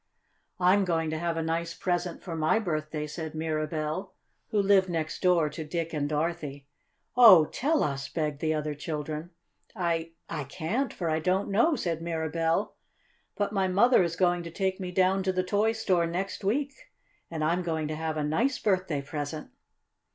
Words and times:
"I'm 0.59 0.83
going 0.83 1.11
to 1.11 1.19
have 1.19 1.37
a 1.37 1.43
nice 1.43 1.75
present 1.75 2.23
for 2.23 2.35
my 2.35 2.57
birthday," 2.57 3.05
said 3.05 3.35
Mirabell, 3.35 4.15
who 4.47 4.59
lived 4.59 4.89
next 4.89 5.21
door 5.21 5.47
to 5.51 5.63
Dick 5.63 5.93
and 5.93 6.09
Dorothy. 6.09 6.67
"Oh, 7.15 7.45
tell 7.45 7.83
us!" 7.83 8.09
begged 8.09 8.39
the 8.41 8.51
other 8.51 8.73
children. 8.73 9.29
"I 9.75 10.13
I 10.27 10.45
can't, 10.45 10.91
for 10.91 11.07
I 11.07 11.19
don't 11.19 11.51
know," 11.51 11.75
said 11.75 12.01
Mirabell. 12.01 12.73
"But 13.35 13.53
my 13.53 13.67
mother 13.67 14.01
is 14.01 14.15
going 14.15 14.41
to 14.41 14.49
take 14.49 14.79
me 14.79 14.89
down 14.91 15.21
to 15.21 15.31
the 15.31 15.43
toy 15.43 15.71
store 15.71 16.07
next 16.07 16.43
week, 16.43 16.73
and 17.29 17.43
I'm 17.43 17.61
going 17.61 17.87
to 17.89 17.95
have 17.95 18.17
a 18.17 18.23
nice 18.23 18.57
birthday 18.57 19.03
present." 19.03 19.51